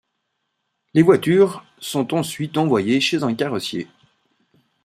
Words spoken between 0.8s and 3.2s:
Les voitures sont ensuite envoyées